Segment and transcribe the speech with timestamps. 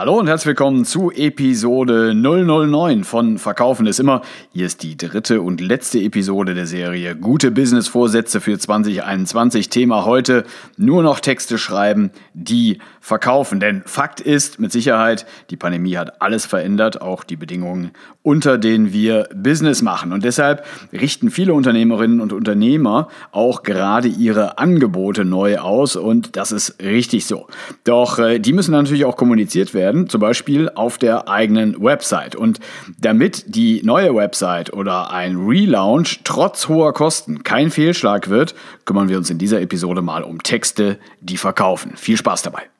[0.00, 4.22] Hallo und herzlich willkommen zu Episode 009 von Verkaufen ist immer.
[4.50, 9.68] Hier ist die dritte und letzte Episode der Serie Gute Business-Vorsätze für 2021.
[9.68, 10.44] Thema heute
[10.78, 13.60] nur noch Texte schreiben, die verkaufen.
[13.60, 17.90] Denn Fakt ist mit Sicherheit, die Pandemie hat alles verändert, auch die Bedingungen,
[18.22, 20.14] unter denen wir Business machen.
[20.14, 20.64] Und deshalb
[20.94, 27.26] richten viele Unternehmerinnen und Unternehmer auch gerade ihre Angebote neu aus und das ist richtig
[27.26, 27.48] so.
[27.84, 32.36] Doch äh, die müssen natürlich auch kommuniziert werden werden, zum Beispiel auf der eigenen Website.
[32.36, 32.60] Und
[32.98, 39.18] damit die neue Website oder ein Relaunch trotz hoher Kosten kein Fehlschlag wird, kümmern wir
[39.18, 41.96] uns in dieser Episode mal um Texte, die verkaufen.
[41.96, 42.79] Viel Spaß dabei!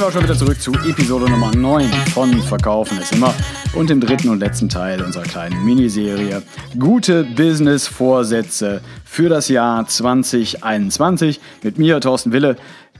[0.00, 3.34] Sind wir auch schon wieder zurück zu Episode Nummer 9 von Verkaufen ist immer
[3.74, 6.42] und dem dritten und letzten Teil unserer kleinen Miniserie.
[6.78, 12.56] Gute Business-Vorsätze für das Jahr 2021 mit mir, Thorsten Wille,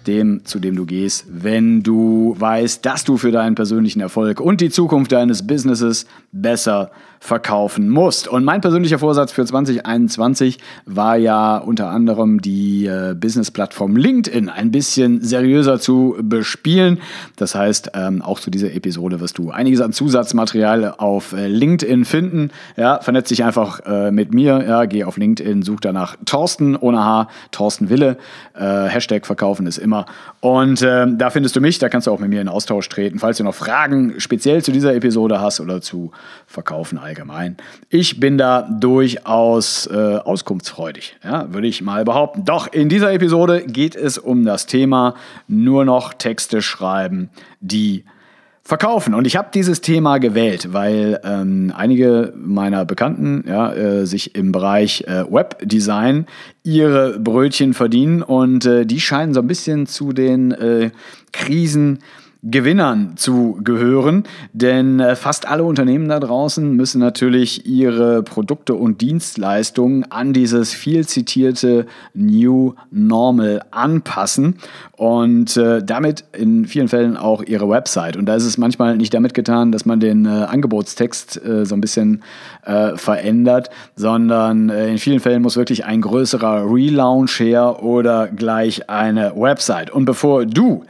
[0.09, 4.61] dem, zu dem du gehst, wenn du weißt, dass du für deinen persönlichen Erfolg und
[4.61, 6.91] die Zukunft deines Businesses besser
[7.23, 8.29] verkaufen musst.
[8.29, 14.71] Und mein persönlicher Vorsatz für 2021 war ja unter anderem die äh, Business-Plattform LinkedIn ein
[14.71, 16.99] bisschen seriöser zu bespielen.
[17.37, 22.07] Das heißt, ähm, auch zu dieser Episode wirst du einiges an Zusatzmaterial auf äh, LinkedIn
[22.07, 22.53] finden.
[22.79, 24.65] Ja, vernetz dich einfach äh, mit mir.
[24.67, 28.19] Ja, geh auf LinkedIn, such danach Thorsten ohne H, Thorsten Wille.
[28.55, 30.07] Äh, Hashtag Verkaufen ist immer.
[30.41, 33.19] Und ähm, da findest du mich, da kannst du auch mit mir in Austausch treten.
[33.19, 36.13] Falls du noch Fragen speziell zu dieser Episode hast oder zu
[36.47, 37.57] Verkaufen allgemein.
[37.89, 42.45] Ich bin da durchaus äh, auskunftsfreudig, ja, würde ich mal behaupten.
[42.45, 45.15] Doch in dieser Episode geht es um das Thema
[45.49, 48.05] nur noch Texte schreiben, die
[48.63, 49.15] verkaufen.
[49.15, 54.53] Und ich habe dieses Thema gewählt, weil ähm, einige meiner Bekannten ja, äh, sich im
[54.53, 56.27] Bereich äh, Webdesign
[56.63, 60.91] ihre Brötchen verdienen und äh, die scheinen so ein bisschen zu den äh,
[61.33, 62.01] Krisen
[62.43, 64.25] Gewinnern zu gehören,
[64.55, 70.73] denn äh, fast alle Unternehmen da draußen müssen natürlich ihre Produkte und Dienstleistungen an dieses
[70.73, 71.85] viel zitierte
[72.15, 74.57] New Normal anpassen
[74.97, 78.17] und äh, damit in vielen Fällen auch ihre Website.
[78.17, 81.81] Und da ist es manchmal nicht damit getan, dass man den äh, Angebotstext so ein
[81.81, 82.23] bisschen
[82.63, 89.91] verändert, sondern in vielen Fällen muss wirklich ein größerer Relaunch her oder gleich eine Website.
[89.91, 90.85] Und bevor du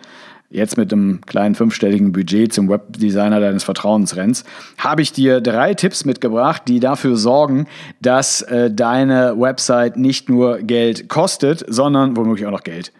[0.50, 4.46] jetzt mit einem kleinen fünfstelligen Budget zum Webdesigner deines Vertrauens rennst,
[4.78, 7.66] habe ich dir drei Tipps mitgebracht, die dafür sorgen,
[8.00, 12.92] dass äh, deine Website nicht nur Geld kostet, sondern womöglich auch noch Geld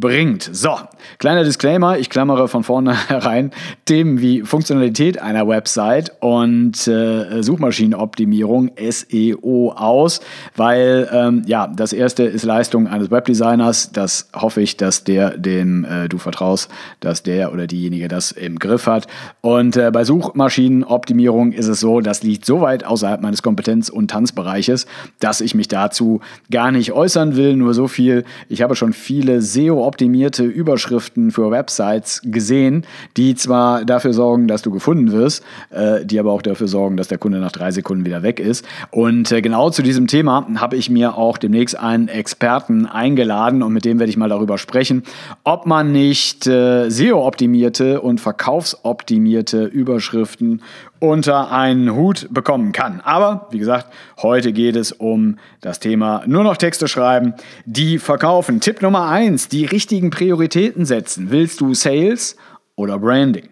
[0.00, 0.48] bringt.
[0.52, 0.76] So,
[1.18, 3.52] kleiner Disclaimer, ich klammere von vornherein
[3.84, 10.20] Themen wie Funktionalität einer Website und äh, Suchmaschinenoptimierung SEO aus,
[10.56, 15.84] weil ähm, ja, das erste ist Leistung eines Webdesigners, das hoffe ich, dass der, dem
[15.84, 19.06] äh, du vertraust, dass der oder diejenige das im Griff hat.
[19.42, 24.10] Und äh, bei Suchmaschinenoptimierung ist es so, das liegt so weit außerhalb meines Kompetenz- und
[24.10, 24.86] Tanzbereiches,
[25.18, 29.42] dass ich mich dazu gar nicht äußern will, nur so viel, ich habe schon viele
[29.42, 32.86] SEO optimierte Überschriften für Websites gesehen,
[33.16, 37.08] die zwar dafür sorgen, dass du gefunden wirst, äh, die aber auch dafür sorgen, dass
[37.08, 38.64] der Kunde nach drei Sekunden wieder weg ist.
[38.92, 43.72] Und äh, genau zu diesem Thema habe ich mir auch demnächst einen Experten eingeladen und
[43.72, 45.02] mit dem werde ich mal darüber sprechen,
[45.42, 50.62] ob man nicht äh, SEO-optimierte und verkaufsoptimierte Überschriften
[51.00, 53.00] unter einen Hut bekommen kann.
[53.00, 53.86] Aber wie gesagt,
[54.22, 57.34] heute geht es um das Thema nur noch Texte schreiben,
[57.64, 58.60] die verkaufen.
[58.60, 61.30] Tipp Nummer eins: die richtigen Prioritäten setzen.
[61.30, 62.36] Willst du Sales
[62.76, 63.48] oder Branding?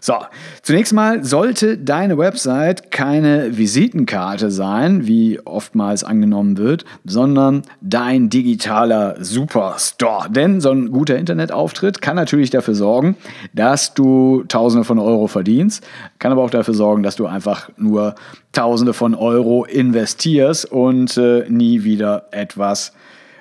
[0.00, 0.14] So,
[0.62, 9.16] zunächst mal sollte deine Website keine Visitenkarte sein, wie oftmals angenommen wird, sondern dein digitaler
[9.22, 10.30] Superstore.
[10.30, 13.16] Denn so ein guter Internetauftritt kann natürlich dafür sorgen,
[13.52, 15.86] dass du Tausende von Euro verdienst,
[16.18, 18.14] kann aber auch dafür sorgen, dass du einfach nur
[18.52, 22.92] Tausende von Euro investierst und äh, nie wieder etwas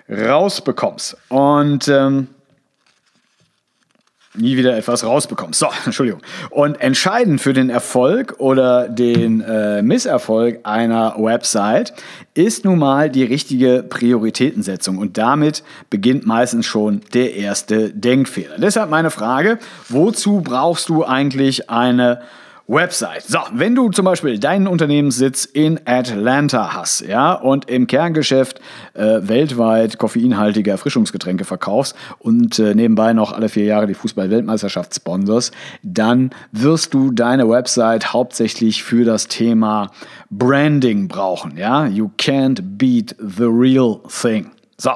[0.09, 1.17] rausbekommst.
[1.29, 2.27] Und ähm,
[4.35, 5.59] nie wieder etwas rausbekommst.
[5.59, 6.21] So, Entschuldigung.
[6.49, 11.93] Und entscheidend für den Erfolg oder den äh, Misserfolg einer Website
[12.33, 14.97] ist nun mal die richtige Prioritätensetzung.
[14.97, 18.57] Und damit beginnt meistens schon der erste Denkfehler.
[18.57, 22.39] Deshalb meine Frage, wozu brauchst du eigentlich eine Website.
[23.25, 28.61] So, wenn du zum Beispiel deinen Unternehmenssitz in Atlanta hast, ja, und im Kerngeschäft
[28.93, 35.49] äh, weltweit koffeinhaltige Erfrischungsgetränke verkaufst und äh, nebenbei noch alle vier Jahre die Fußball-Weltmeisterschaft sponsors,
[35.81, 39.89] dann wirst du deine Website hauptsächlich für das Thema
[40.29, 41.87] Branding brauchen, ja.
[41.87, 44.51] You can't beat the real thing.
[44.77, 44.91] So.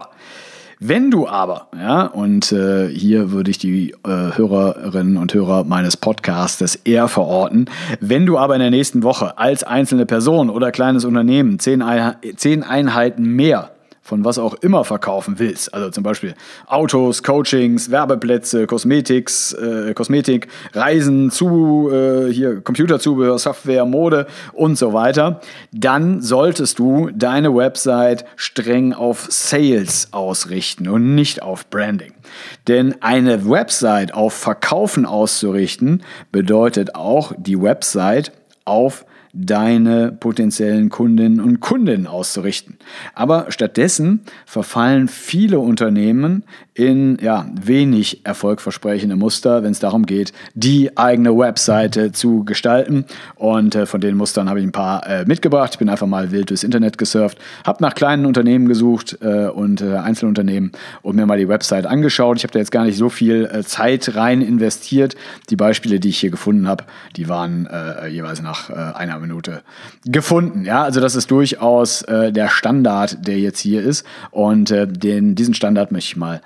[0.85, 5.95] Wenn du aber, ja, und äh, hier würde ich die äh, Hörerinnen und Hörer meines
[5.95, 7.69] Podcasts eher verorten,
[8.01, 11.81] wenn du aber in der nächsten Woche als einzelne Person oder kleines Unternehmen zehn,
[12.35, 13.72] zehn Einheiten mehr
[14.03, 16.35] von was auch immer verkaufen willst, also zum Beispiel
[16.67, 24.91] Autos, Coachings, Werbeplätze, Kosmetiks, äh, Kosmetik, Reisen, zu, äh, hier Computerzubehör, Software, Mode und so
[24.91, 25.39] weiter,
[25.71, 32.13] dann solltest du deine Website streng auf Sales ausrichten und nicht auf Branding.
[32.67, 38.33] Denn eine Website auf Verkaufen auszurichten bedeutet auch die Website
[38.65, 42.77] auf deine potenziellen Kundinnen und Kunden auszurichten.
[43.15, 46.43] Aber stattdessen verfallen viele Unternehmen
[46.75, 53.05] in ja, wenig erfolgversprechende Muster, wenn es darum geht, die eigene Webseite zu gestalten.
[53.35, 55.71] Und äh, von den Mustern habe ich ein paar äh, mitgebracht.
[55.73, 59.81] Ich bin einfach mal wild durchs Internet gesurft, habe nach kleinen Unternehmen gesucht äh, und
[59.81, 60.71] äh, Einzelunternehmen
[61.03, 62.37] und mir mal die Website angeschaut.
[62.37, 65.15] Ich habe da jetzt gar nicht so viel äh, Zeit rein investiert.
[65.51, 66.85] Die Beispiele, die ich hier gefunden habe,
[67.15, 69.61] die waren äh, jeweils nach einer Minute
[70.05, 70.65] gefunden.
[70.65, 74.05] Ja, also das ist durchaus der Standard, der jetzt hier ist.
[74.31, 76.41] Und den, diesen Standard möchte ich mal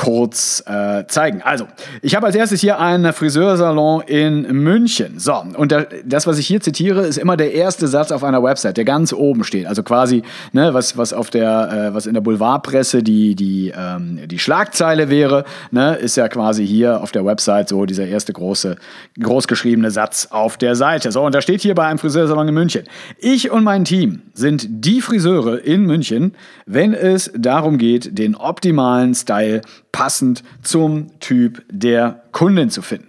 [0.00, 1.42] kurz äh, zeigen.
[1.42, 1.66] Also,
[2.00, 5.18] ich habe als erstes hier einen Friseursalon in München.
[5.18, 8.42] So, und der, das, was ich hier zitiere, ist immer der erste Satz auf einer
[8.42, 9.66] Website, der ganz oben steht.
[9.66, 14.20] Also quasi, ne, was, was auf der, äh, was in der Boulevardpresse die, die, ähm,
[14.26, 18.76] die Schlagzeile wäre, ne, ist ja quasi hier auf der Website so dieser erste große,
[19.22, 21.12] großgeschriebene Satz auf der Seite.
[21.12, 22.84] So, und da steht hier bei einem Friseursalon in München.
[23.18, 26.32] Ich und mein Team sind die Friseure in München,
[26.64, 29.60] wenn es darum geht, den optimalen Style
[29.92, 33.08] passend zum Typ der Kundin zu finden.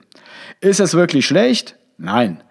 [0.60, 1.76] Ist das wirklich schlecht?
[1.98, 2.42] Nein.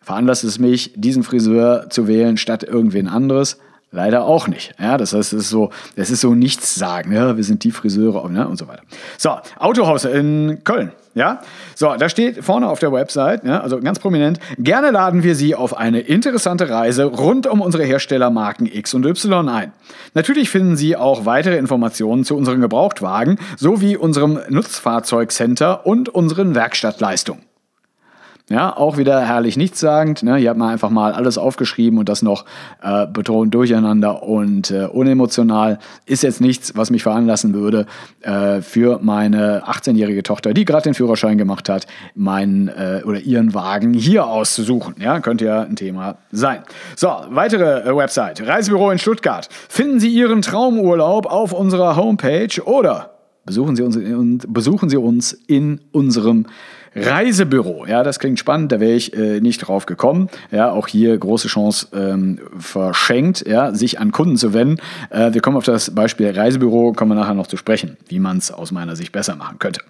[0.00, 3.58] Veranlasst es mich, diesen Friseur zu wählen statt irgendwen anderes?
[3.90, 4.74] Leider auch nicht.
[4.78, 7.12] Ja, das heißt, es ist so, es ist so nichts sagen.
[7.12, 8.82] Ja, wir sind die Friseure ne, und so weiter.
[9.16, 10.92] So, Autohaus in Köln.
[11.18, 11.40] Ja,
[11.74, 15.56] so, da steht vorne auf der Website, ja, also ganz prominent, gerne laden wir Sie
[15.56, 19.72] auf eine interessante Reise rund um unsere Herstellermarken X und Y ein.
[20.14, 27.47] Natürlich finden Sie auch weitere Informationen zu unseren Gebrauchtwagen sowie unserem Nutzfahrzeugcenter und unseren Werkstattleistungen.
[28.50, 30.22] Ja, auch wieder herrlich nichtssagend.
[30.22, 30.36] Ne?
[30.36, 32.46] Hier hat man einfach mal alles aufgeschrieben und das noch
[32.82, 35.78] äh, betont durcheinander und äh, unemotional.
[36.06, 37.84] Ist jetzt nichts, was mich veranlassen würde,
[38.22, 43.52] äh, für meine 18-jährige Tochter, die gerade den Führerschein gemacht hat, meinen äh, oder ihren
[43.52, 44.94] Wagen hier auszusuchen.
[44.98, 46.62] Ja, könnte ja ein Thema sein.
[46.96, 48.46] So, weitere äh, Website.
[48.46, 49.46] Reisebüro in Stuttgart.
[49.68, 53.10] Finden Sie Ihren Traumurlaub auf unserer Homepage oder
[53.44, 56.46] besuchen Sie uns besuchen Sie uns in unserem
[56.94, 60.28] Reisebüro, ja, das klingt spannend, da wäre ich äh, nicht drauf gekommen.
[60.50, 64.76] Ja, auch hier große Chance ähm, verschenkt, ja, sich an Kunden zu wenden.
[65.10, 68.38] Äh, wir kommen auf das Beispiel Reisebüro, kommen wir nachher noch zu sprechen, wie man
[68.38, 69.80] es aus meiner Sicht besser machen könnte.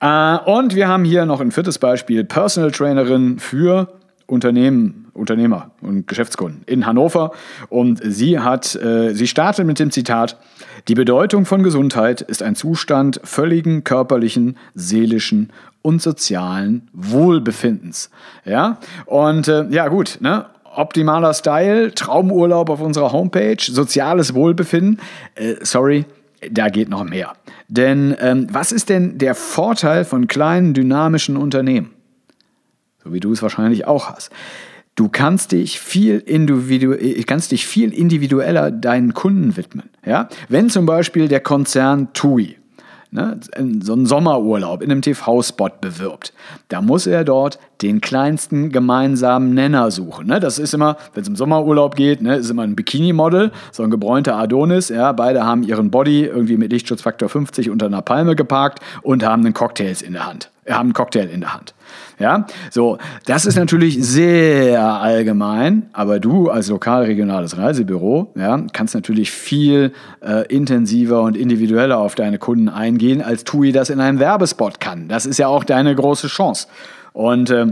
[0.00, 3.88] Äh, und wir haben hier noch ein viertes Beispiel, Personal Trainerin für
[4.26, 7.32] Unternehmen, Unternehmer und Geschäftskunden in Hannover.
[7.68, 10.38] Und sie hat, äh, sie startet mit dem Zitat:
[10.88, 18.10] Die Bedeutung von Gesundheit ist ein Zustand völligen körperlichen, seelischen und sozialen Wohlbefindens.
[18.44, 20.46] Ja, und äh, ja, gut, ne?
[20.74, 25.00] Optimaler Style, Traumurlaub auf unserer Homepage, soziales Wohlbefinden.
[25.34, 26.04] Äh, sorry,
[26.50, 27.32] da geht noch mehr.
[27.66, 31.90] Denn ähm, was ist denn der Vorteil von kleinen, dynamischen Unternehmen?
[33.08, 34.30] so wie du es wahrscheinlich auch hast.
[34.98, 39.90] Du kannst dich viel, individu äh, kannst dich viel individueller deinen Kunden widmen.
[40.04, 40.28] Ja?
[40.48, 42.56] Wenn zum Beispiel der Konzern TUI
[43.12, 43.38] ne,
[43.80, 46.32] so einen Sommerurlaub in einem TV-Spot bewirbt,
[46.66, 50.26] da muss er dort den kleinsten gemeinsamen Nenner suchen.
[50.26, 50.40] Ne?
[50.40, 53.90] Das ist immer, wenn es um Sommerurlaub geht, ne, ist immer ein Bikini-Model, so ein
[53.92, 54.88] gebräunter Adonis.
[54.88, 55.12] Ja?
[55.12, 59.54] Beide haben ihren Body irgendwie mit Lichtschutzfaktor 50 unter einer Palme geparkt und haben einen
[59.54, 60.50] Cocktails in der Hand.
[60.68, 61.72] haben einen Cocktail in der Hand.
[62.18, 69.30] Ja, so, das ist natürlich sehr allgemein, aber du als lokal-regionales Reisebüro ja, kannst natürlich
[69.30, 74.80] viel äh, intensiver und individueller auf deine Kunden eingehen, als TUI das in einem Werbespot
[74.80, 75.08] kann.
[75.08, 76.66] Das ist ja auch deine große Chance.
[77.12, 77.66] Und äh,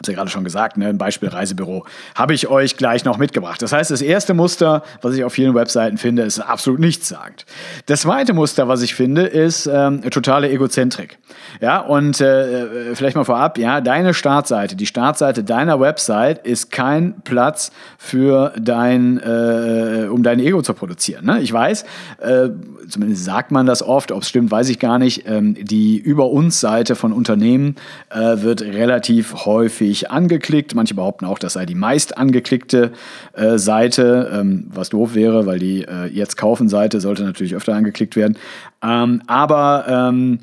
[0.00, 1.84] es ja gerade schon gesagt, ne, ein Beispiel Reisebüro,
[2.14, 3.60] habe ich euch gleich noch mitgebracht.
[3.60, 7.44] Das heißt, das erste Muster, was ich auf vielen Webseiten finde, ist absolut nichtssagend.
[7.86, 11.18] Das zweite Muster, was ich finde, ist ähm, totale Egozentrik.
[11.60, 17.20] Ja, und äh, vielleicht mal vorab, ja, deine Startseite, die Startseite deiner Website ist kein
[17.22, 21.26] Platz für dein, äh, um dein Ego zu produzieren.
[21.26, 21.42] Ne?
[21.42, 21.84] Ich weiß,
[22.20, 22.48] äh,
[22.88, 25.28] zumindest sagt man das oft, ob es stimmt, weiß ich gar nicht.
[25.28, 27.76] Ähm, die Über uns Seite von Unternehmen
[28.10, 30.74] äh, wird relativ häufig häufig angeklickt.
[30.74, 32.92] Manche behaupten auch, das sei die meist angeklickte
[33.34, 37.74] äh, Seite, ähm, was doof wäre, weil die äh, Jetzt kaufen Seite sollte natürlich öfter
[37.74, 38.36] angeklickt werden.
[38.82, 40.40] Ähm, aber ähm,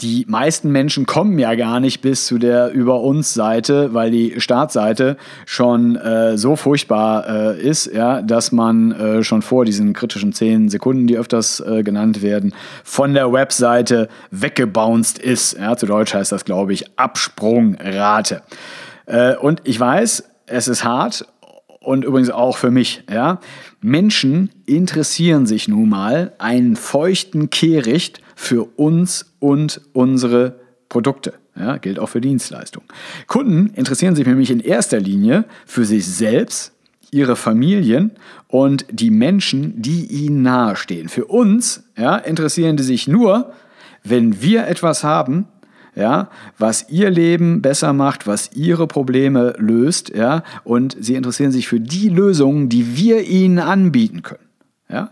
[0.00, 4.40] die meisten Menschen kommen ja gar nicht bis zu der Über uns Seite, weil die
[4.40, 10.32] Startseite schon äh, so furchtbar äh, ist, ja, dass man äh, schon vor diesen kritischen
[10.32, 15.58] 10 Sekunden, die öfters äh, genannt werden, von der Webseite weggebounced ist.
[15.58, 18.40] Ja, zu Deutsch heißt das, glaube ich, Absprungrate.
[19.10, 21.26] Äh, und ich weiß, es ist hart
[21.80, 23.40] und übrigens auch für mich, ja.
[23.80, 31.34] Menschen interessieren sich nun mal einen feuchten Kehricht für uns und unsere Produkte.
[31.56, 32.88] Ja, gilt auch für Dienstleistungen.
[33.26, 36.72] Kunden interessieren sich nämlich in erster Linie für sich selbst,
[37.10, 38.12] ihre Familien
[38.46, 41.08] und die Menschen, die ihnen nahestehen.
[41.08, 43.52] Für uns ja, interessieren die sich nur,
[44.04, 45.48] wenn wir etwas haben,
[46.00, 51.68] ja, was ihr Leben besser macht, was ihre Probleme löst, ja, und sie interessieren sich
[51.68, 54.48] für die Lösungen, die wir ihnen anbieten können.
[54.88, 55.10] Ja?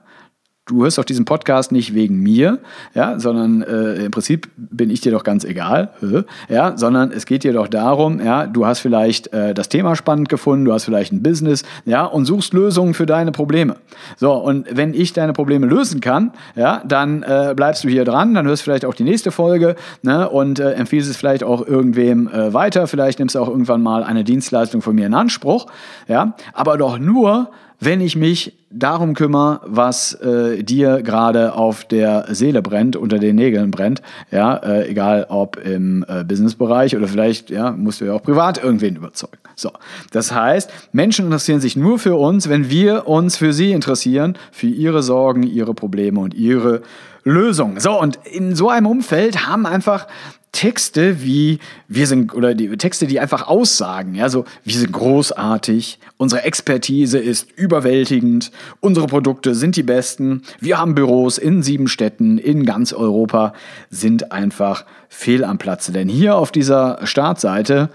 [0.68, 2.58] Du hörst doch diesen Podcast nicht wegen mir,
[2.94, 5.90] ja, sondern äh, im Prinzip bin ich dir doch ganz egal,
[6.48, 10.28] ja, sondern es geht dir doch darum, ja, du hast vielleicht äh, das Thema spannend
[10.28, 13.76] gefunden, du hast vielleicht ein Business, ja, und suchst Lösungen für deine Probleme.
[14.16, 18.34] So, und wenn ich deine Probleme lösen kann, ja, dann äh, bleibst du hier dran,
[18.34, 22.28] dann hörst vielleicht auch die nächste Folge, ne, und äh, empfiehlst es vielleicht auch irgendwem
[22.28, 25.66] äh, weiter, vielleicht nimmst du auch irgendwann mal eine Dienstleistung von mir in Anspruch,
[26.08, 32.26] ja, aber doch nur, wenn ich mich darum kümmere, was äh, dir gerade auf der
[32.30, 37.50] Seele brennt, unter den Nägeln brennt, ja, äh, egal ob im äh, Businessbereich oder vielleicht,
[37.50, 39.38] ja, musst du ja auch privat irgendwen überzeugen.
[39.54, 39.70] So,
[40.12, 44.66] das heißt, Menschen interessieren sich nur für uns, wenn wir uns für sie interessieren, für
[44.66, 46.82] ihre Sorgen, ihre Probleme und ihre
[47.24, 47.80] Lösungen.
[47.80, 50.06] So, und in so einem Umfeld haben einfach
[50.52, 55.98] Texte wie wir sind oder die Texte, die einfach aussagen, ja, so wir sind großartig,
[56.16, 58.50] unsere Expertise ist überwältigend,
[58.80, 63.52] unsere Produkte sind die besten, wir haben Büros in sieben Städten in ganz Europa,
[63.90, 65.92] sind einfach fehl am Platze.
[65.92, 67.90] Denn hier auf dieser Startseite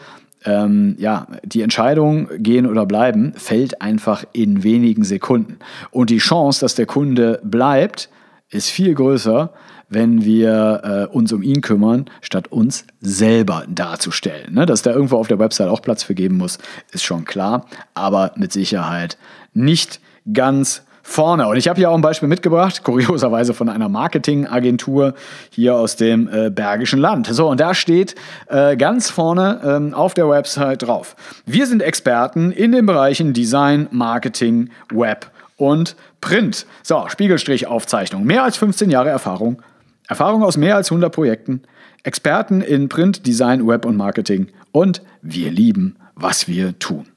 [0.45, 5.59] ähm, ja, die Entscheidung gehen oder bleiben fällt einfach in wenigen Sekunden.
[5.91, 8.09] Und die Chance, dass der Kunde bleibt,
[8.49, 9.53] ist viel größer,
[9.93, 14.53] wenn wir äh, uns um ihn kümmern, statt uns selber darzustellen.
[14.53, 14.65] Ne?
[14.65, 16.57] Dass da irgendwo auf der Website auch Platz für geben muss,
[16.91, 19.17] ist schon klar, aber mit Sicherheit
[19.53, 19.99] nicht
[20.31, 21.47] ganz vorne.
[21.47, 25.13] Und ich habe hier auch ein Beispiel mitgebracht, kurioserweise von einer Marketingagentur
[25.49, 27.27] hier aus dem äh, Bergischen Land.
[27.27, 28.15] So, und da steht
[28.47, 31.15] äh, ganz vorne ähm, auf der Website drauf.
[31.45, 36.65] Wir sind Experten in den Bereichen Design, Marketing, Web und Print.
[36.81, 38.23] So, Spiegelstrich Aufzeichnung.
[38.23, 39.61] Mehr als 15 Jahre Erfahrung
[40.07, 41.61] Erfahrung aus mehr als 100 Projekten,
[42.03, 47.07] Experten in Print, Design, Web und Marketing und wir lieben, was wir tun.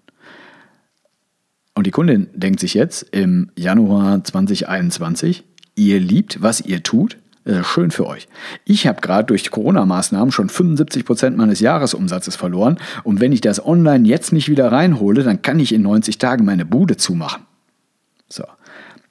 [1.75, 7.19] Und die Kundin denkt sich jetzt im Januar 2021, ihr liebt, was ihr tut,
[7.63, 8.29] schön für euch.
[8.65, 13.65] Ich habe gerade durch Corona-Maßnahmen schon 75 Prozent meines Jahresumsatzes verloren und wenn ich das
[13.65, 17.43] online jetzt nicht wieder reinhole, dann kann ich in 90 Tagen meine Bude zumachen.
[18.29, 18.45] So.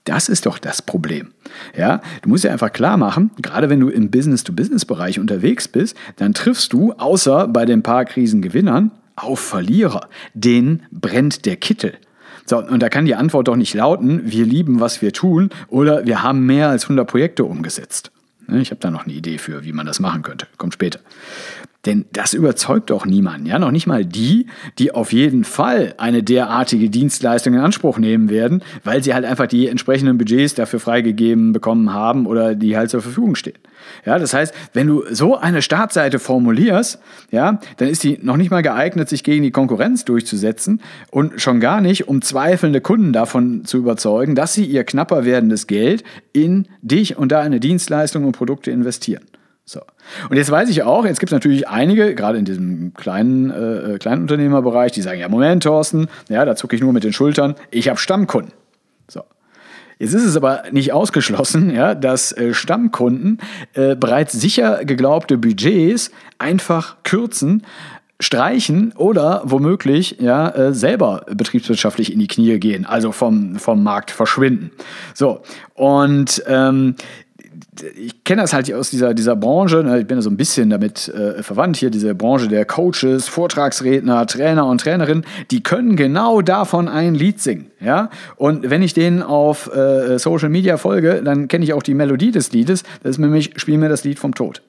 [0.06, 1.32] Das ist doch das Problem.
[1.76, 6.34] Ja, du musst ja einfach klar machen, gerade wenn du im Business-to-Business-Bereich unterwegs bist, dann
[6.34, 10.08] triffst du, außer bei den paar Krisengewinnern, auf Verlierer.
[10.34, 11.96] Denen brennt der Kittel.
[12.46, 16.06] So, und da kann die Antwort doch nicht lauten, wir lieben, was wir tun, oder
[16.06, 18.12] wir haben mehr als 100 Projekte umgesetzt.
[18.48, 20.46] Ne, ich habe da noch eine Idee für, wie man das machen könnte.
[20.58, 21.00] Kommt später.
[21.86, 24.48] Denn das überzeugt doch niemanden, ja, noch nicht mal die,
[24.80, 29.48] die auf jeden Fall eine derartige Dienstleistung in Anspruch nehmen werden, weil sie halt einfach
[29.48, 33.58] die entsprechenden Budgets dafür freigegeben bekommen haben oder die halt zur Verfügung stehen.
[34.06, 37.00] Ja, das heißt, wenn du so eine Startseite formulierst,
[37.30, 41.60] ja, dann ist die noch nicht mal geeignet, sich gegen die Konkurrenz durchzusetzen und schon
[41.60, 46.68] gar nicht, um zweifelnde Kunden davon zu überzeugen, dass sie ihr knapper werdendes Geld in
[46.82, 49.24] dich und deine Dienstleistungen und Produkte investieren.
[49.68, 49.82] So.
[50.30, 53.96] Und jetzt weiß ich auch, jetzt gibt es natürlich einige, gerade in diesem kleinen äh,
[53.96, 57.56] äh, Kleinunternehmerbereich, die sagen, ja, Moment, Thorsten, ja, da zucke ich nur mit den Schultern,
[57.72, 58.54] ich habe Stammkunden.
[59.08, 59.24] So.
[59.98, 63.40] Jetzt ist es aber nicht ausgeschlossen, ja, dass äh, Stammkunden
[63.74, 67.64] äh, bereits sicher geglaubte Budgets einfach kürzen,
[68.20, 74.12] streichen oder womöglich ja äh, selber betriebswirtschaftlich in die Knie gehen, also vom, vom Markt
[74.12, 74.72] verschwinden.
[75.14, 75.42] So,
[75.74, 76.96] und ähm,
[77.96, 80.70] ich kenne das halt aus dieser, dieser Branche, ne, ich bin da so ein bisschen
[80.70, 86.42] damit äh, verwandt hier, diese Branche der Coaches, Vortragsredner, Trainer und Trainerinnen, die können genau
[86.42, 87.72] davon ein Lied singen.
[87.80, 88.10] Ja?
[88.36, 92.32] Und wenn ich denen auf äh, Social Media folge, dann kenne ich auch die Melodie
[92.32, 94.62] des Liedes, das ist nämlich, spiel mir das Lied vom Tod.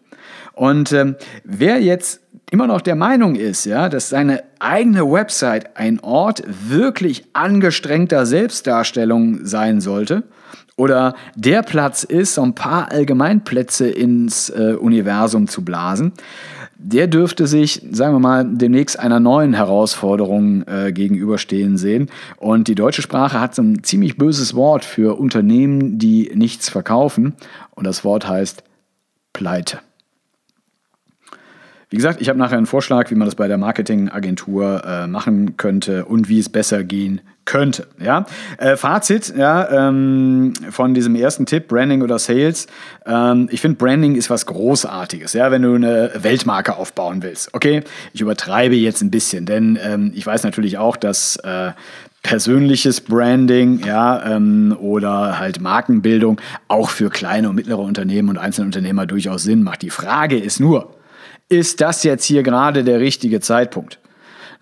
[0.53, 6.01] Und ähm, wer jetzt immer noch der Meinung ist, ja, dass seine eigene Website ein
[6.01, 10.23] Ort wirklich angestrengter Selbstdarstellung sein sollte,
[10.77, 16.13] oder der Platz ist, so ein paar Allgemeinplätze ins äh, Universum zu blasen,
[16.79, 22.11] der dürfte sich, sagen wir mal, demnächst einer neuen Herausforderung äh, gegenüberstehen sehen.
[22.37, 27.35] Und die deutsche Sprache hat so ein ziemlich böses Wort für Unternehmen, die nichts verkaufen.
[27.75, 28.63] Und das Wort heißt
[29.33, 29.81] Pleite.
[31.89, 35.57] Wie gesagt, ich habe nachher einen Vorschlag, wie man das bei der Marketingagentur äh, machen
[35.57, 37.87] könnte und wie es besser gehen könnte.
[38.01, 38.27] Ja?
[38.59, 42.67] Äh, Fazit ja, ähm, von diesem ersten Tipp, Branding oder Sales.
[43.07, 47.55] Ähm, ich finde, Branding ist was Großartiges, ja, wenn du eine Weltmarke aufbauen willst.
[47.55, 51.71] Okay, ich übertreibe jetzt ein bisschen, denn ähm, ich weiß natürlich auch, dass äh,
[52.25, 58.67] persönliches Branding, ja, ähm, oder halt Markenbildung auch für kleine und mittlere Unternehmen und einzelne
[58.67, 59.83] Unternehmer durchaus Sinn macht.
[59.83, 60.96] Die Frage ist nur,
[61.49, 63.99] ist das jetzt hier gerade der richtige Zeitpunkt?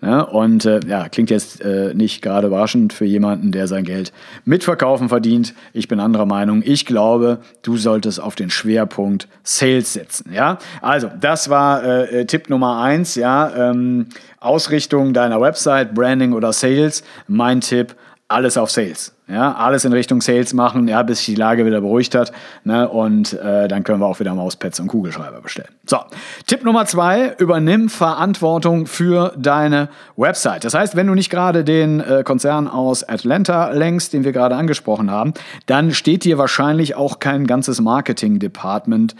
[0.01, 4.11] Ja, und äh, ja, klingt jetzt äh, nicht gerade überraschend für jemanden, der sein Geld
[4.43, 5.53] mit Verkaufen verdient.
[5.73, 6.61] Ich bin anderer Meinung.
[6.63, 10.31] Ich glaube, du solltest auf den Schwerpunkt Sales setzen.
[10.33, 13.15] Ja, also das war äh, äh Tipp Nummer eins.
[13.15, 14.07] Ja, ähm,
[14.39, 17.03] Ausrichtung deiner Website, Branding oder Sales.
[17.27, 17.95] Mein Tipp:
[18.27, 19.14] alles auf Sales.
[19.27, 22.31] Ja, alles in Richtung Sales machen, ja, bis sich die Lage wieder beruhigt hat.
[22.63, 25.69] Ne, und äh, dann können wir auch wieder Mauspads und Kugelschreiber bestellen.
[25.87, 25.97] So,
[26.45, 30.63] Tipp Nummer zwei, übernimm Verantwortung für deine Website.
[30.63, 34.55] Das heißt, wenn du nicht gerade den äh, Konzern aus Atlanta längst, den wir gerade
[34.55, 35.33] angesprochen haben,
[35.65, 39.15] dann steht dir wahrscheinlich auch kein ganzes Marketing-Department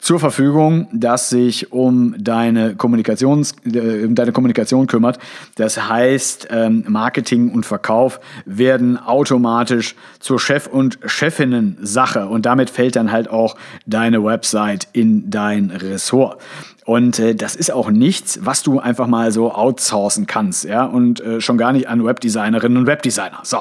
[0.00, 5.18] zur Verfügung, das sich um deine, Kommunikations, äh, um deine Kommunikation kümmert.
[5.56, 9.49] Das heißt, ähm, Marketing und Verkauf werden automatisch
[10.18, 16.40] zur Chef- und Chefinnen-Sache und damit fällt dann halt auch deine Website in dein Ressort.
[16.90, 21.20] Und äh, das ist auch nichts, was du einfach mal so outsourcen kannst, ja, und
[21.20, 23.38] äh, schon gar nicht an Webdesignerinnen und Webdesigner.
[23.44, 23.58] So,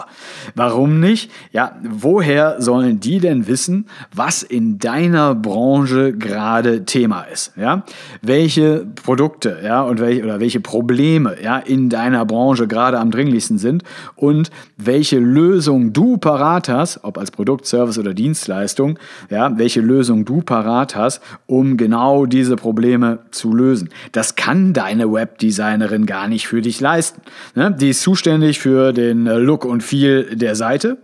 [0.55, 1.29] warum nicht?
[1.51, 7.83] Ja, woher sollen die denn wissen, was in deiner Branche gerade Thema ist, ja?
[8.23, 13.59] Welche Produkte, ja, und welche oder welche Probleme, ja, in deiner Branche gerade am dringlichsten
[13.59, 13.83] sind
[14.15, 18.97] und welche Lösung du parat hast, ob als Produkt, Service oder Dienstleistung,
[19.29, 23.89] ja, welche Lösung du parat hast, um genau diese Probleme zu lösen.
[24.11, 27.21] Das kann deine Webdesignerin gar nicht für dich leisten.
[27.55, 27.75] Ne?
[27.79, 30.97] Die ist zuständig für den äh, Look und Feel der Seite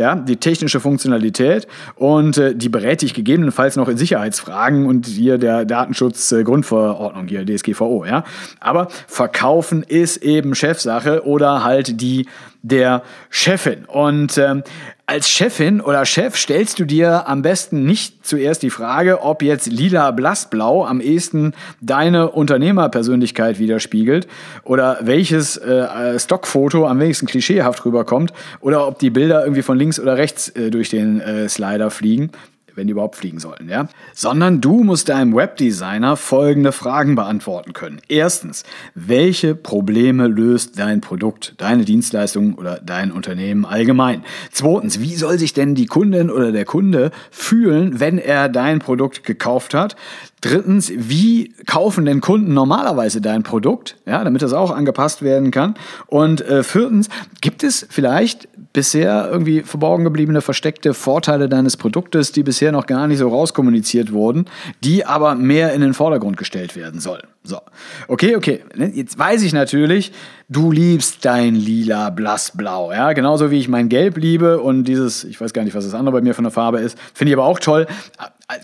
[0.00, 5.36] ja, die technische Funktionalität und äh, die berät dich gegebenenfalls noch in Sicherheitsfragen und hier
[5.36, 8.24] der Datenschutzgrundverordnung, äh, hier DSGVO, ja.
[8.60, 12.26] Aber verkaufen ist eben Chefsache oder halt die
[12.62, 13.84] der Chefin.
[13.86, 14.62] Und ähm,
[15.06, 19.66] als Chefin oder Chef stellst du dir am besten nicht zuerst die Frage, ob jetzt
[19.66, 24.28] lila blassblau am ehesten deine Unternehmerpersönlichkeit widerspiegelt
[24.62, 29.98] oder welches äh, Stockfoto am wenigsten klischeehaft rüberkommt oder ob die Bilder irgendwie von links
[29.98, 32.30] oder rechts äh, durch den äh, Slider fliegen
[32.74, 33.88] wenn die überhaupt fliegen sollten, ja?
[34.14, 38.00] Sondern du musst deinem Webdesigner folgende Fragen beantworten können.
[38.08, 44.24] Erstens, welche Probleme löst dein Produkt, deine Dienstleistung oder dein Unternehmen allgemein?
[44.50, 49.24] Zweitens, wie soll sich denn die Kundin oder der Kunde fühlen, wenn er dein Produkt
[49.24, 49.96] gekauft hat?
[50.40, 55.74] Drittens, wie kaufen denn Kunden normalerweise dein Produkt, ja, damit das auch angepasst werden kann?
[56.06, 57.08] Und äh, viertens,
[57.40, 63.06] gibt es vielleicht bisher irgendwie verborgen gebliebene, versteckte Vorteile deines Produktes, die bisher noch gar
[63.06, 64.44] nicht so rauskommuniziert wurden,
[64.84, 67.26] die aber mehr in den Vordergrund gestellt werden sollen.
[67.42, 67.58] So,
[68.06, 68.62] okay, okay.
[68.76, 70.12] Jetzt weiß ich natürlich,
[70.48, 75.40] du liebst dein lila blassblau, ja, genauso wie ich mein Gelb liebe und dieses, ich
[75.40, 77.46] weiß gar nicht, was das andere bei mir von der Farbe ist, finde ich aber
[77.46, 77.86] auch toll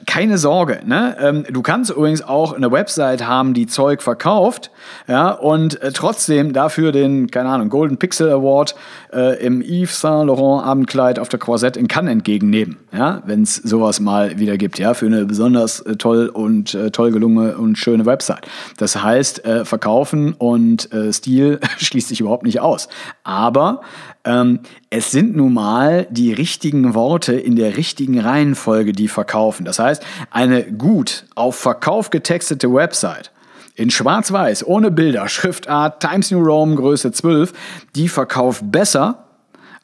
[0.07, 1.17] keine Sorge, ne?
[1.21, 4.71] Ähm, du kannst übrigens auch eine Website haben, die Zeug verkauft,
[5.07, 8.75] ja, und äh, trotzdem dafür den, keine Ahnung, Golden Pixel Award
[9.13, 13.57] äh, im Yves Saint Laurent Abendkleid auf der Croisette in Cannes entgegennehmen, ja, wenn es
[13.57, 17.77] sowas mal wieder gibt, ja, für eine besonders äh, toll und äh, toll gelungene und
[17.79, 18.47] schöne Website.
[18.79, 22.89] Das heißt, äh, verkaufen und äh, Stil schließt sich überhaupt nicht aus.
[23.25, 23.81] Aber
[24.27, 24.61] ähm,
[24.91, 29.65] es sind nun mal die richtigen Worte in der richtigen Reihenfolge, die verkaufen.
[29.65, 33.31] Das heißt, eine gut auf Verkauf getextete Website
[33.77, 37.53] in schwarz-weiß, ohne Bilder, Schriftart, Times New Roman, Größe 12,
[37.95, 39.25] die verkauft besser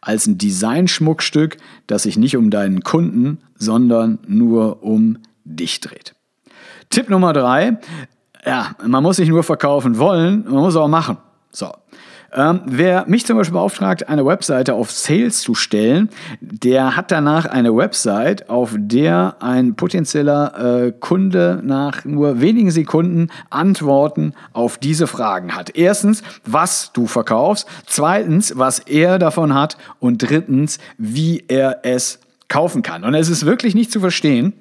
[0.00, 6.14] als ein Designschmuckstück, das sich nicht um deinen Kunden, sondern nur um dich dreht.
[6.90, 7.78] Tipp Nummer drei,
[8.44, 11.18] ja, man muss nicht nur verkaufen wollen, man muss auch machen.
[11.52, 11.72] So.
[12.35, 16.09] Ähm, wer mich zum Beispiel beauftragt, eine Webseite auf Sales zu stellen,
[16.40, 23.29] der hat danach eine Website, auf der ein potenzieller äh, Kunde nach nur wenigen Sekunden
[23.51, 25.77] Antworten auf diese Fragen hat.
[25.77, 27.68] Erstens, was du verkaufst.
[27.87, 29.77] Zweitens, was er davon hat.
[30.01, 32.18] Und drittens, wie er es
[32.49, 33.03] kaufen kann.
[33.03, 34.53] Und es ist wirklich nicht zu verstehen,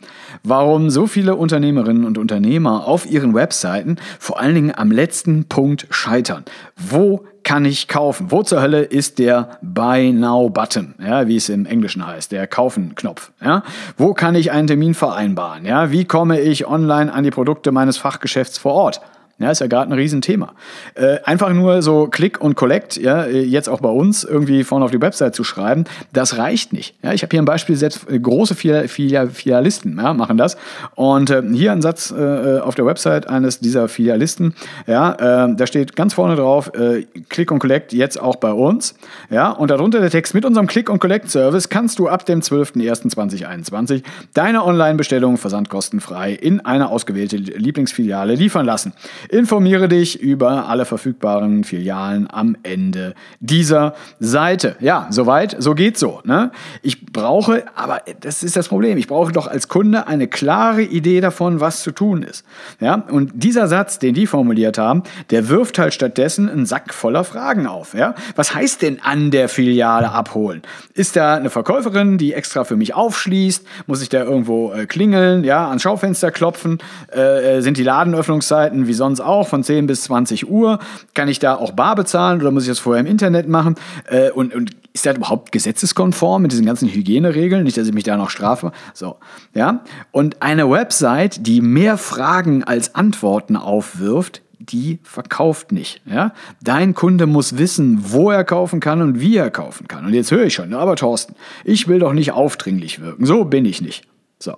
[0.43, 5.87] warum so viele Unternehmerinnen und Unternehmer auf ihren Webseiten vor allen Dingen am letzten Punkt
[5.89, 6.45] scheitern.
[6.77, 8.31] Wo kann ich kaufen?
[8.31, 12.47] Wo zur Hölle ist der Buy Now Button, ja, wie es im Englischen heißt, der
[12.47, 13.31] Kaufen-Knopf?
[13.41, 13.63] Ja?
[13.97, 15.65] Wo kann ich einen Termin vereinbaren?
[15.65, 15.91] Ja?
[15.91, 19.01] Wie komme ich online an die Produkte meines Fachgeschäfts vor Ort?
[19.41, 20.53] Ja, ist ja gerade ein Riesenthema.
[20.95, 24.91] Äh, einfach nur so Click und Collect, ja, jetzt auch bei uns irgendwie vorne auf
[24.91, 26.95] die Website zu schreiben, das reicht nicht.
[27.03, 30.57] Ja, ich habe hier ein Beispiel, selbst äh, große Filialisten ja, machen das.
[30.95, 34.55] Und äh, hier ein Satz äh, auf der Website eines dieser Filialisten,
[34.87, 38.95] ja, äh, da steht ganz vorne drauf, äh, Click und Collect jetzt auch bei uns.
[39.29, 42.41] Ja, und darunter der Text, mit unserem Click und Collect Service kannst du ab dem
[42.41, 48.93] 12.01.2021 deine Online-Bestellung versandkostenfrei in eine ausgewählte Lieblingsfiliale liefern lassen.
[49.31, 54.75] Informiere dich über alle verfügbaren Filialen am Ende dieser Seite.
[54.81, 56.19] Ja, soweit, so geht's so.
[56.25, 56.51] Ne?
[56.81, 61.21] Ich brauche, aber das ist das Problem, ich brauche doch als Kunde eine klare Idee
[61.21, 62.45] davon, was zu tun ist.
[62.81, 62.95] Ja?
[62.95, 67.67] Und dieser Satz, den die formuliert haben, der wirft halt stattdessen einen Sack voller Fragen
[67.67, 67.93] auf.
[67.93, 68.15] Ja?
[68.35, 70.61] Was heißt denn an der Filiale abholen?
[70.93, 73.65] Ist da eine Verkäuferin, die extra für mich aufschließt?
[73.87, 76.79] Muss ich da irgendwo äh, klingeln, ja, ans Schaufenster klopfen?
[77.15, 80.79] Äh, äh sind die Ladenöffnungszeiten wie sonst auch von 10 bis 20 Uhr.
[81.13, 83.75] Kann ich da auch bar bezahlen oder muss ich das vorher im Internet machen?
[84.09, 87.63] Äh, und, und ist das überhaupt gesetzeskonform mit diesen ganzen Hygieneregeln?
[87.63, 88.71] Nicht, dass ich mich da noch strafe.
[88.93, 89.17] So,
[89.53, 89.83] ja.
[90.11, 96.01] Und eine Website, die mehr Fragen als Antworten aufwirft, die verkauft nicht.
[96.05, 96.33] Ja?
[96.61, 100.05] Dein Kunde muss wissen, wo er kaufen kann und wie er kaufen kann.
[100.05, 103.25] Und jetzt höre ich schon, aber Thorsten, ich will doch nicht aufdringlich wirken.
[103.25, 104.07] So bin ich nicht.
[104.39, 104.55] So.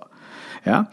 [0.64, 0.88] Ja?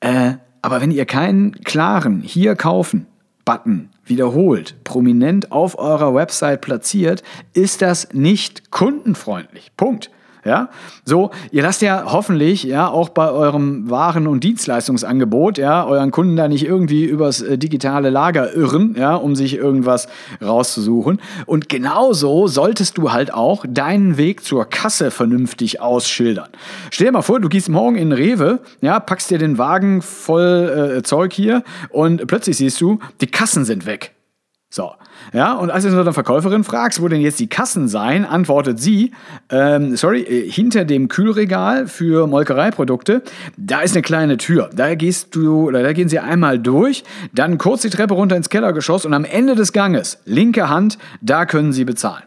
[0.00, 0.34] Äh,
[0.66, 3.06] aber wenn ihr keinen klaren hier kaufen
[3.44, 9.70] Button wiederholt, prominent auf eurer Website platziert, ist das nicht kundenfreundlich.
[9.76, 10.10] Punkt.
[10.46, 10.68] Ja,
[11.04, 16.36] so, ihr lasst ja hoffentlich ja auch bei eurem Waren- und Dienstleistungsangebot ja euren Kunden
[16.36, 20.06] da nicht irgendwie übers äh, digitale Lager irren, ja, um sich irgendwas
[20.40, 21.20] rauszusuchen.
[21.46, 26.48] Und genauso solltest du halt auch deinen Weg zur Kasse vernünftig ausschildern.
[26.92, 30.98] Stell dir mal vor, du gehst morgen in Rewe, ja, packst dir den Wagen voll
[30.98, 34.15] äh, Zeug hier und plötzlich siehst du, die Kassen sind weg.
[34.76, 34.92] So,
[35.32, 39.12] ja, und als du eine Verkäuferin fragst, wo denn jetzt die Kassen seien, antwortet sie,
[39.48, 43.22] ähm, sorry, äh, hinter dem Kühlregal für Molkereiprodukte,
[43.56, 44.68] da ist eine kleine Tür.
[44.76, 48.50] Da gehst du, oder da gehen sie einmal durch, dann kurz die Treppe runter ins
[48.50, 52.24] Kellergeschoss und am Ende des Ganges, linke Hand, da können sie bezahlen.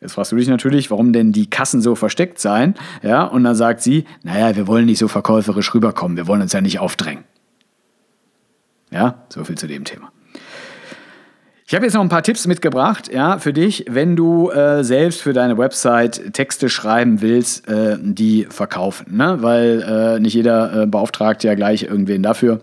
[0.00, 2.74] Jetzt fragst du dich natürlich, warum denn die Kassen so versteckt seien.
[3.04, 6.52] Ja, und dann sagt sie, naja, wir wollen nicht so verkäuferisch rüberkommen, wir wollen uns
[6.52, 7.22] ja nicht aufdrängen.
[8.90, 10.11] Ja, so viel zu dem Thema.
[11.66, 15.22] Ich habe jetzt noch ein paar Tipps mitgebracht, ja, für dich, wenn du äh, selbst
[15.22, 19.38] für deine Website Texte schreiben willst, äh, die verkaufen, ne?
[19.40, 22.60] Weil äh, nicht jeder äh, beauftragt ja gleich irgendwen dafür.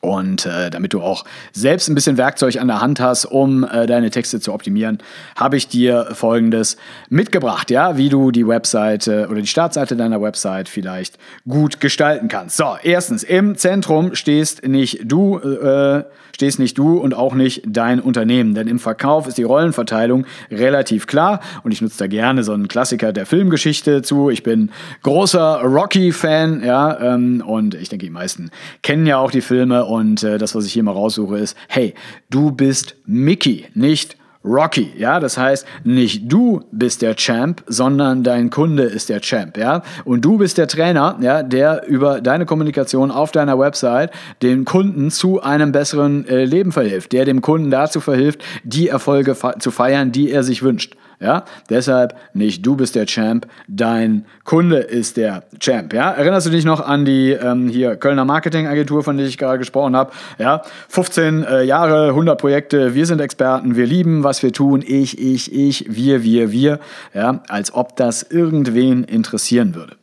[0.00, 3.86] Und äh, damit du auch selbst ein bisschen Werkzeug an der Hand hast, um äh,
[3.86, 4.98] deine Texte zu optimieren,
[5.36, 6.78] habe ich dir folgendes
[7.10, 12.56] mitgebracht, ja, wie du die Webseite oder die Startseite deiner Website vielleicht gut gestalten kannst.
[12.56, 18.00] So, erstens, im Zentrum stehst nicht du, äh, stehst nicht du und auch nicht dein
[18.00, 22.54] Unternehmen, denn im Verkauf ist die Rollenverteilung relativ klar und ich nutze da gerne so
[22.54, 24.30] einen Klassiker der Filmgeschichte zu.
[24.30, 24.70] Ich bin
[25.02, 30.22] großer Rocky-Fan, ja, ähm, und ich denke, die meisten kennen ja auch die Filme und
[30.22, 31.94] äh, das, was ich hier mal raussuche, ist, hey,
[32.30, 38.48] du bist Mickey, nicht Rocky, ja, das heißt, nicht du bist der Champ, sondern dein
[38.48, 43.10] Kunde ist der Champ, ja, und du bist der Trainer, ja, der über deine Kommunikation
[43.10, 48.00] auf deiner Website den Kunden zu einem besseren äh, Leben verhilft, der dem Kunden dazu
[48.00, 50.96] verhilft, die Erfolge zu feiern, die er sich wünscht.
[51.20, 55.92] Ja, deshalb nicht du bist der Champ, dein Kunde ist der Champ.
[55.92, 59.58] Ja, erinnerst du dich noch an die ähm, hier Kölner Marketingagentur, von der ich gerade
[59.58, 60.12] gesprochen habe?
[60.38, 62.94] Ja, 15 äh, Jahre, 100 Projekte.
[62.94, 64.82] Wir sind Experten, wir lieben, was wir tun.
[64.86, 66.80] Ich, ich, ich, wir, wir, wir.
[67.12, 69.99] Ja, als ob das irgendwen interessieren würde.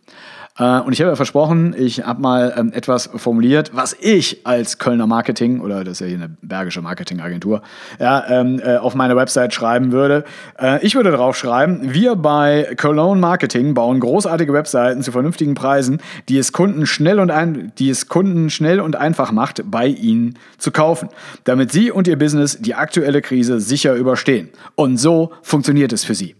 [0.57, 4.77] Äh, und ich habe ja versprochen, ich habe mal ähm, etwas formuliert, was ich als
[4.77, 7.61] Kölner Marketing, oder das ist ja hier eine bergische Marketingagentur,
[7.99, 10.23] ja, ähm, äh, auf meiner Website schreiben würde.
[10.59, 16.01] Äh, ich würde drauf schreiben, wir bei Cologne Marketing bauen großartige Webseiten zu vernünftigen Preisen,
[16.29, 20.37] die es Kunden schnell und, ein, die es Kunden schnell und einfach macht, bei ihnen
[20.57, 21.09] zu kaufen,
[21.43, 24.49] damit sie und ihr Business die aktuelle Krise sicher überstehen.
[24.75, 26.35] Und so funktioniert es für sie.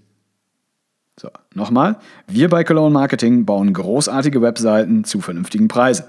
[1.19, 1.97] So, nochmal.
[2.27, 6.06] Wir bei Cologne Marketing bauen großartige Webseiten zu vernünftigen Preisen,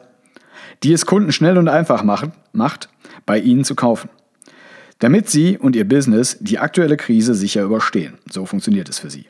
[0.82, 2.90] die es Kunden schnell und einfach machen, macht,
[3.24, 4.10] bei ihnen zu kaufen.
[4.98, 8.18] Damit sie und ihr Business die aktuelle Krise sicher überstehen.
[8.30, 9.26] So funktioniert es für sie.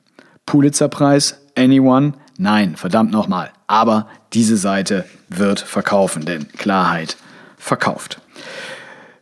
[0.47, 2.15] Pulitzerpreis, anyone?
[2.39, 3.51] Nein, verdammt nochmal.
[3.69, 7.17] Aber diese Seite wird verkaufen, denn Klarheit
[7.57, 8.21] verkauft.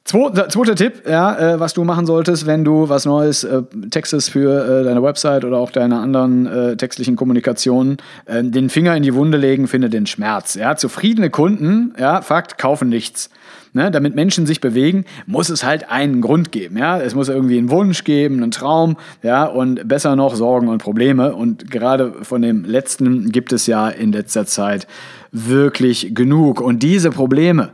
[0.07, 4.31] Zweiter, zweiter Tipp, ja, äh, was du machen solltest, wenn du was Neues äh, textest
[4.31, 9.03] für äh, deine Website oder auch deine anderen äh, textlichen Kommunikationen, äh, den Finger in
[9.03, 10.55] die Wunde legen, finde den Schmerz.
[10.55, 13.31] Ja, zufriedene Kunden, ja, Fakt, kaufen nichts.
[13.73, 16.79] Ne, damit Menschen sich bewegen, muss es halt einen Grund geben.
[16.79, 16.99] Ja?
[17.01, 21.35] Es muss irgendwie einen Wunsch geben, einen Traum, ja, und besser noch Sorgen und Probleme.
[21.35, 24.87] Und gerade von dem letzten gibt es ja in letzter Zeit
[25.33, 26.62] wirklich genug.
[26.62, 27.73] Und diese Probleme,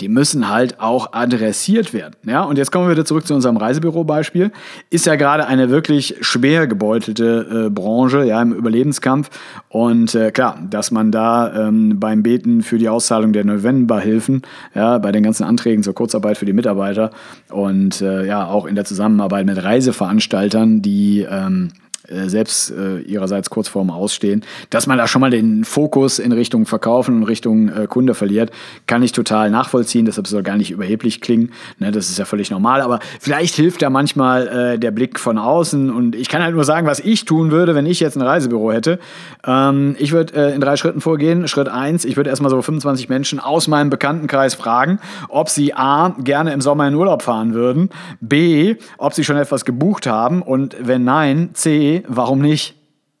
[0.00, 2.14] die müssen halt auch adressiert werden.
[2.26, 4.50] Ja, und jetzt kommen wir wieder zurück zu unserem Reisebüro-Beispiel.
[4.90, 9.30] Ist ja gerade eine wirklich schwer gebeutelte äh, Branche, ja, im Überlebenskampf.
[9.68, 14.42] Und äh, klar, dass man da ähm, beim Beten für die Auszahlung der Novemberhilfen,
[14.74, 17.10] ja, bei den ganzen Anträgen zur Kurzarbeit für die Mitarbeiter
[17.50, 23.50] und äh, ja, auch in der Zusammenarbeit mit Reiseveranstaltern, die ähm, äh, selbst äh, ihrerseits
[23.50, 27.68] kurz vorm Ausstehen, dass man da schon mal den Fokus in Richtung Verkaufen und Richtung
[27.68, 28.50] äh, Kunde verliert,
[28.86, 30.04] kann ich total nachvollziehen.
[30.04, 31.52] Deshalb soll gar nicht überheblich klingen.
[31.78, 32.80] Ne, das ist ja völlig normal.
[32.80, 35.90] Aber vielleicht hilft da manchmal äh, der Blick von außen.
[35.90, 38.72] Und ich kann halt nur sagen, was ich tun würde, wenn ich jetzt ein Reisebüro
[38.72, 38.98] hätte.
[39.46, 41.48] Ähm, ich würde äh, in drei Schritten vorgehen.
[41.48, 46.14] Schritt eins, ich würde erstmal so 25 Menschen aus meinem Bekanntenkreis fragen, ob sie A,
[46.18, 47.90] gerne im Sommer in Urlaub fahren würden,
[48.20, 52.74] B, ob sie schon etwas gebucht haben und wenn nein, C, warum nicht?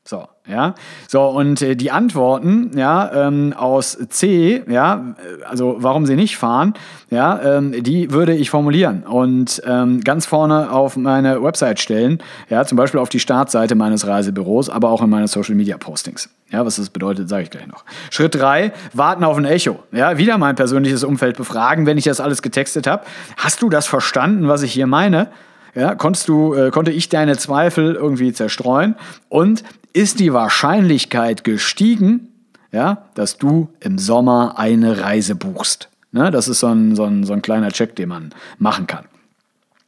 [0.06, 0.74] So, ja.
[1.08, 5.14] So, und äh, die Antworten, ja, ähm, aus C, ja,
[5.48, 6.74] also warum sie nicht fahren,
[7.08, 12.18] ja, ähm, die würde ich formulieren und ähm, ganz vorne auf meine Website stellen,
[12.50, 16.28] ja, zum Beispiel auf die Startseite meines Reisebüros, aber auch in meine Social Media Postings.
[16.50, 17.86] Ja, was das bedeutet, sage ich gleich noch.
[18.10, 19.78] Schritt drei: warten auf ein Echo.
[19.90, 23.04] Ja, wieder mein persönliches Umfeld befragen, wenn ich das alles getextet habe.
[23.38, 25.28] Hast du das verstanden, was ich hier meine?
[25.74, 28.94] Ja, konntest du, äh, konnte ich deine Zweifel irgendwie zerstreuen?
[29.28, 32.28] Und ist die Wahrscheinlichkeit gestiegen,
[32.72, 35.88] ja, dass du im Sommer eine Reise buchst?
[36.12, 39.06] Ne, das ist so ein, so, ein, so ein kleiner Check, den man machen kann.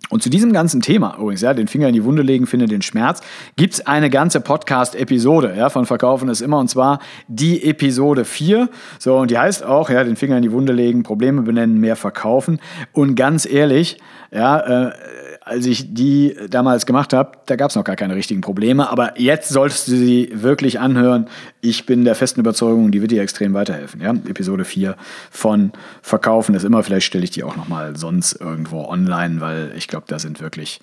[0.09, 2.83] Und zu diesem ganzen Thema, übrigens, ja, den Finger in die Wunde legen, finde den
[2.83, 3.21] Schmerz,
[3.57, 8.69] gibt es eine ganze Podcast-Episode ja, von Verkaufen ist immer, und zwar die Episode 4.
[9.01, 11.97] So, und die heißt auch, ja, den Finger in die Wunde legen, Probleme benennen, mehr
[11.97, 12.61] verkaufen.
[12.93, 13.99] Und ganz ehrlich,
[14.31, 14.93] ja, äh,
[15.47, 18.91] als ich die damals gemacht habe, da gab es noch gar keine richtigen Probleme.
[18.91, 21.29] Aber jetzt solltest du sie wirklich anhören.
[21.61, 24.01] Ich bin der festen Überzeugung, die wird dir extrem weiterhelfen.
[24.01, 24.11] Ja?
[24.11, 24.97] Episode 4
[25.31, 25.71] von
[26.03, 26.83] Verkaufen ist immer.
[26.83, 30.41] Vielleicht stelle ich die auch noch mal sonst irgendwo online, weil ich glaube, da sind
[30.41, 30.81] wirklich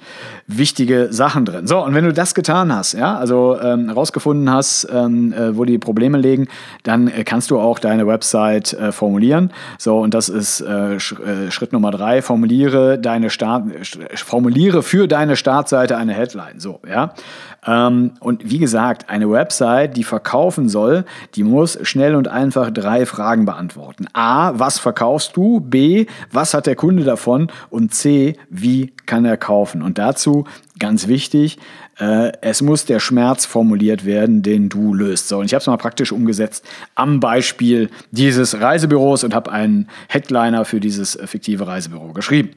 [0.47, 1.67] wichtige Sachen drin.
[1.67, 5.77] So, und wenn du das getan hast, ja, also ähm, hast, ähm, äh, wo die
[5.77, 6.47] Probleme liegen,
[6.83, 9.51] dann äh, kannst du auch deine Website äh, formulieren.
[9.77, 12.21] So, und das ist äh, Sch äh, Schritt Nummer drei.
[12.21, 13.65] Formuliere deine Start,
[14.15, 16.59] formuliere formuliere für deine Startseite eine Headline.
[16.59, 17.13] So, ja.
[17.65, 23.07] Ähm, und wie gesagt, eine Website, die verkaufen soll, die muss schnell und einfach drei
[23.07, 24.05] Fragen beantworten.
[24.13, 25.59] A, was verkaufst du?
[25.59, 27.47] B, was hat der Kunde davon?
[27.71, 29.81] Und C, wie kann er kaufen?
[29.81, 30.45] Und dazu
[30.77, 31.57] ganz wichtig,
[31.97, 35.29] äh, es muss der Schmerz formuliert werden, den du löst.
[35.29, 36.63] So, und ich habe es mal praktisch umgesetzt
[36.93, 42.51] am Beispiel dieses Reisebüros und habe einen Headliner für dieses fiktive Reisebüro geschrieben.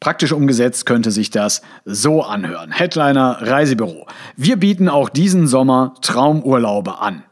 [0.00, 2.70] Praktisch umgesetzt könnte sich das so anhören.
[2.70, 4.06] Headliner Reisebüro.
[4.36, 7.24] Wir bieten auch diesen Sommer Traumurlaube an.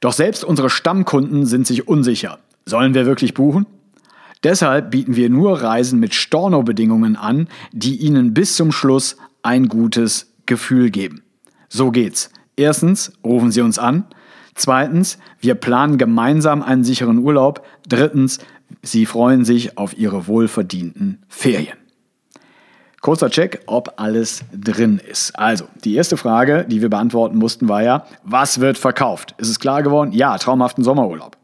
[0.00, 2.38] Doch selbst unsere Stammkunden sind sich unsicher.
[2.66, 3.66] Sollen wir wirklich buchen?
[4.44, 10.32] Deshalb bieten wir nur Reisen mit Storno-Bedingungen an, die Ihnen bis zum Schluss ein gutes
[10.46, 11.22] Gefühl geben.
[11.68, 12.30] So geht's.
[12.56, 14.04] Erstens, rufen Sie uns an.
[14.54, 17.64] Zweitens, wir planen gemeinsam einen sicheren Urlaub.
[17.88, 18.38] Drittens,
[18.82, 21.76] Sie freuen sich auf Ihre wohlverdienten Ferien.
[23.00, 25.38] Kurzer Check, ob alles drin ist.
[25.38, 29.34] Also, die erste Frage, die wir beantworten mussten, war ja, was wird verkauft?
[29.38, 30.12] Ist es klar geworden?
[30.12, 31.36] Ja, traumhaften Sommerurlaub.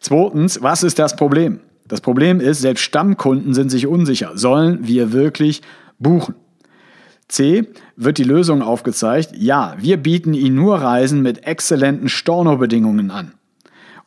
[0.00, 1.60] Zweitens, was ist das Problem?
[1.86, 4.32] Das Problem ist, selbst Stammkunden sind sich unsicher.
[4.34, 5.60] Sollen wir wirklich
[5.98, 6.34] buchen?
[7.28, 7.68] C.
[7.96, 9.32] Wird die Lösung aufgezeigt?
[9.36, 13.34] Ja, wir bieten Ihnen nur Reisen mit exzellenten Stornobedingungen an.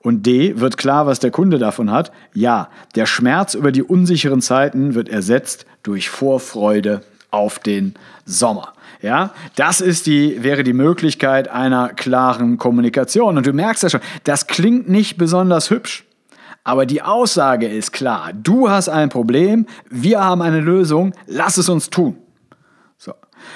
[0.07, 2.13] Und D, wird klar, was der Kunde davon hat?
[2.33, 7.93] Ja, der Schmerz über die unsicheren Zeiten wird ersetzt durch Vorfreude auf den
[8.23, 8.71] Sommer.
[9.01, 13.37] Ja, das ist die, wäre die Möglichkeit einer klaren Kommunikation.
[13.37, 16.05] Und du merkst ja schon, das klingt nicht besonders hübsch.
[16.63, 18.31] Aber die Aussage ist klar.
[18.31, 22.15] Du hast ein Problem, wir haben eine Lösung, lass es uns tun.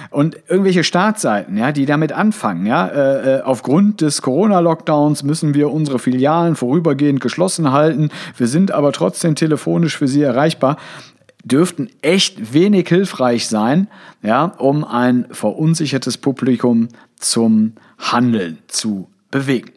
[0.10, 5.72] Und irgendwelche Startseiten, ja, die damit anfangen, ja, äh, äh, aufgrund des Corona-Lockdowns müssen wir
[5.72, 8.10] unsere Filialen vorübergehend geschlossen halten.
[8.38, 10.78] Wir sind aber trotzdem telefonisch für sie erreichbar
[11.44, 13.88] dürften echt wenig hilfreich sein,
[14.22, 19.72] ja, um ein verunsichertes Publikum zum Handeln zu bewegen.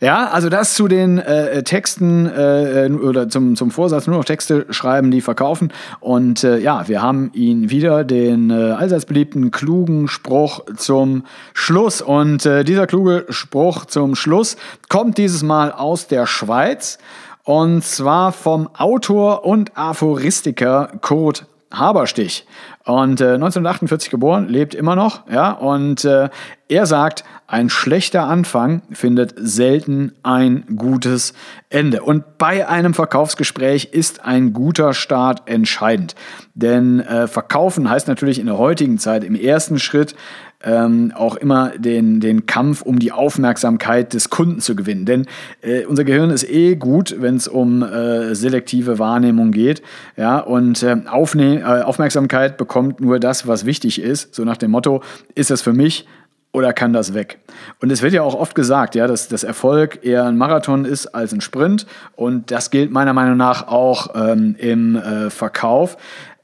[0.00, 4.66] Ja, also das zu den äh, Texten äh, oder zum, zum Vorsatz nur noch Texte
[4.70, 5.72] schreiben, die verkaufen.
[5.98, 12.00] Und äh, ja, wir haben ihn wieder den äh, allseits beliebten klugen Spruch zum Schluss.
[12.00, 14.56] Und äh, dieser kluge Spruch zum Schluss
[14.88, 16.98] kommt dieses Mal aus der Schweiz.
[17.42, 22.46] Und zwar vom Autor und Aphoristiker Kurt Haberstich.
[22.84, 26.28] Und äh, 1948 geboren, lebt immer noch, ja, und äh,
[26.68, 31.34] er sagt, ein schlechter Anfang findet selten ein gutes
[31.68, 32.02] Ende.
[32.02, 36.14] Und bei einem Verkaufsgespräch ist ein guter Start entscheidend.
[36.54, 40.14] Denn äh, verkaufen heißt natürlich in der heutigen Zeit im ersten Schritt
[40.62, 45.04] ähm, auch immer den, den Kampf um die Aufmerksamkeit des Kunden zu gewinnen.
[45.04, 45.26] Denn
[45.62, 49.82] äh, unser Gehirn ist eh gut, wenn es um äh, selektive Wahrnehmung geht.
[50.16, 54.36] Ja, und äh, äh, Aufmerksamkeit bekommt nur das, was wichtig ist.
[54.36, 55.02] So nach dem Motto,
[55.34, 56.06] ist das für mich?
[56.52, 57.38] Oder kann das weg?
[57.80, 61.06] Und es wird ja auch oft gesagt, ja, dass das Erfolg eher ein Marathon ist
[61.08, 61.86] als ein Sprint.
[62.16, 65.96] Und das gilt meiner Meinung nach auch ähm, im äh, Verkauf.